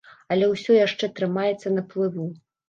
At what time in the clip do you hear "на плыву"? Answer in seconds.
1.77-2.27